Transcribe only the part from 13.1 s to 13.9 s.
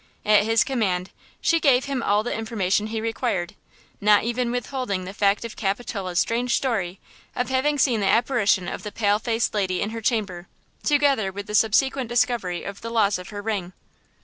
of her ring.